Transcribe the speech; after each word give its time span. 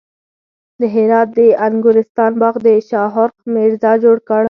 د 0.79 0.81
هرات 0.95 1.29
د 1.37 1.39
انګورستان 1.67 2.31
باغ 2.41 2.55
د 2.67 2.69
شاهرخ 2.89 3.33
میرزا 3.53 3.91
جوړ 4.03 4.17
کړ 4.27 4.39